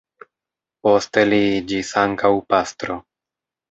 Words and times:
Poste 0.87 1.25
li 1.29 1.43
iĝis 1.53 1.95
ankaŭ 2.07 2.35
pastro. 2.53 3.03